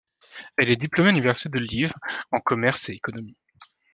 Elle 0.57 0.71
est 0.71 0.77
diplômée 0.81 1.09
à 1.09 1.11
l'université 1.11 1.49
de 1.49 1.59
Liev 1.59 1.93
en 2.31 2.39
commerce 2.39 2.89
et 2.89 2.93
économie. 2.93 3.37